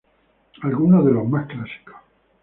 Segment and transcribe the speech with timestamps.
[0.63, 1.93] Algunos de los más clásicos